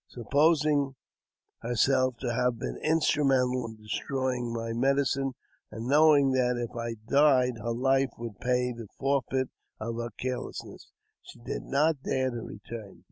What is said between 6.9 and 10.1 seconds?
died, her life would pay the forfeit of her